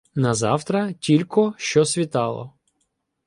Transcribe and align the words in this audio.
На 0.15 0.33
завтра, 0.33 0.93
тілько 0.93 1.53
що 1.57 1.85
світало 1.85 2.53